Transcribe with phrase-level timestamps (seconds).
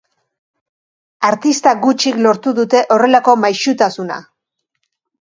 [1.29, 4.23] Artista gutxik lortu dute horrelako maisutasuna.